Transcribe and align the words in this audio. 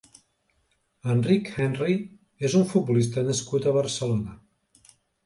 Enric 1.15 1.51
Henry 1.65 1.97
és 2.49 2.55
un 2.61 2.65
futbolista 2.71 3.25
nascut 3.29 3.69
a 3.69 3.75
Barcelona. 3.77 4.35